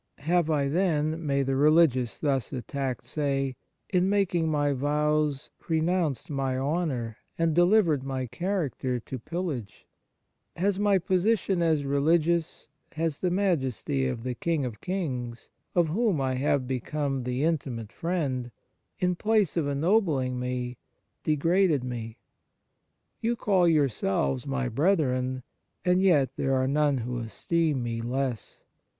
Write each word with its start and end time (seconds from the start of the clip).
"Have 0.31 0.49
I, 0.49 0.67
then," 0.67 1.23
may 1.23 1.43
the 1.43 1.55
religious 1.55 2.17
thus 2.17 2.51
attacked 2.51 3.05
say," 3.05 3.55
in 3.91 4.09
making 4.09 4.49
my 4.49 4.73
vows 4.73 5.51
renounced 5.69 6.27
my 6.27 6.57
honour 6.57 7.17
and 7.37 7.53
delivered 7.53 8.01
my 8.01 8.25
character 8.25 8.99
to 8.99 9.19
pillage? 9.19 9.85
Has 10.55 10.79
my 10.79 10.97
position 10.97 11.61
as 11.61 11.85
religious, 11.85 12.67
has 12.93 13.19
the 13.19 13.29
majesty 13.29 14.07
of 14.07 14.23
the 14.23 14.33
King 14.33 14.65
of 14.65 14.81
Kings, 14.81 15.49
of 15.75 15.89
whom 15.89 16.19
I 16.19 16.33
have 16.33 16.65
become 16.67 17.21
the 17.21 17.43
intimate 17.43 17.91
friend, 17.91 18.49
in 18.97 19.15
place 19.15 19.55
of 19.55 19.67
ennobling 19.67 20.39
me, 20.39 20.79
degraded 21.23 21.83
me? 21.83 22.17
You 23.19 23.35
call 23.35 23.67
your 23.67 23.87
selves 23.87 24.47
my 24.47 24.67
brethren, 24.67 25.43
and 25.85 26.01
yet 26.01 26.37
there 26.37 26.55
are 26.55 26.67
none 26.67 26.97
who 26.97 27.19
esteem 27.19 27.83
me 27.83 28.01
less! 28.01 28.63